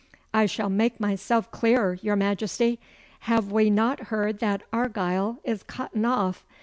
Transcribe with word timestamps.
'I 0.33 0.47
shall 0.47 0.69
mak' 0.71 0.99
mysel' 0.99 1.43
clear, 1.43 1.99
your 2.01 2.15
Majesty. 2.15 2.79
Have 3.29 3.51
we 3.51 3.69
no 3.69 3.95
heard 4.05 4.39
that 4.39 4.63
Argyle 4.73 5.37
is 5.43 5.61
cutten 5.61 6.05
off? 6.05 6.43